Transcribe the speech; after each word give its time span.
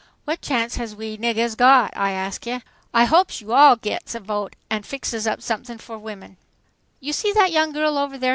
What 0.25 0.41
chance 0.41 0.77
has 0.77 0.95
we 0.95 1.15
niggahs 1.15 1.55
got, 1.55 1.95
I 1.95 2.09
ask 2.13 2.47
ya? 2.47 2.61
I 2.91 3.05
hopes 3.05 3.39
yo' 3.39 3.51
all 3.51 3.75
gits 3.75 4.15
a 4.15 4.19
vote 4.19 4.55
an' 4.67 4.81
fixes 4.81 5.27
up 5.27 5.43
somethings 5.43 5.83
for 5.83 5.95
women!" 5.99 6.37
"You 6.99 7.13
see 7.13 7.31
that 7.33 7.51
young 7.51 7.71
girl 7.71 7.99
over 7.99 8.17
there?" 8.17 8.29